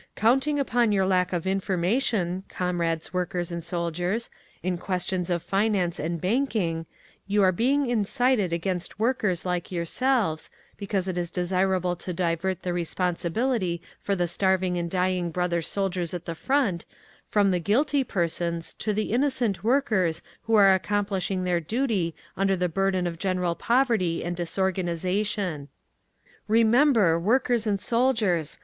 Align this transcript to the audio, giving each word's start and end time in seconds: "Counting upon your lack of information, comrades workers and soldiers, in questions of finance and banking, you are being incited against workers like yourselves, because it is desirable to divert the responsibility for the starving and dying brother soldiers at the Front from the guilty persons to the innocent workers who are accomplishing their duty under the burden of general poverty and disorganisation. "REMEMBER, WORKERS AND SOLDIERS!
"Counting 0.15 0.57
upon 0.57 0.91
your 0.91 1.05
lack 1.05 1.31
of 1.31 1.45
information, 1.45 2.43
comrades 2.49 3.13
workers 3.13 3.51
and 3.51 3.63
soldiers, 3.63 4.31
in 4.63 4.75
questions 4.79 5.29
of 5.29 5.43
finance 5.43 5.99
and 5.99 6.19
banking, 6.19 6.87
you 7.27 7.43
are 7.43 7.51
being 7.51 7.85
incited 7.85 8.51
against 8.51 8.97
workers 8.97 9.45
like 9.45 9.71
yourselves, 9.71 10.49
because 10.75 11.07
it 11.07 11.19
is 11.19 11.29
desirable 11.29 11.95
to 11.95 12.13
divert 12.13 12.63
the 12.63 12.73
responsibility 12.73 13.79
for 13.99 14.15
the 14.15 14.27
starving 14.27 14.75
and 14.75 14.89
dying 14.89 15.29
brother 15.29 15.61
soldiers 15.61 16.15
at 16.15 16.25
the 16.25 16.33
Front 16.33 16.83
from 17.27 17.51
the 17.51 17.59
guilty 17.59 18.03
persons 18.03 18.73
to 18.73 18.93
the 18.93 19.11
innocent 19.13 19.63
workers 19.63 20.23
who 20.45 20.55
are 20.55 20.73
accomplishing 20.73 21.43
their 21.43 21.59
duty 21.59 22.15
under 22.35 22.55
the 22.55 22.67
burden 22.67 23.05
of 23.05 23.19
general 23.19 23.53
poverty 23.53 24.23
and 24.23 24.35
disorganisation. 24.35 25.67
"REMEMBER, 26.47 27.19
WORKERS 27.19 27.67
AND 27.67 27.79
SOLDIERS! 27.79 28.57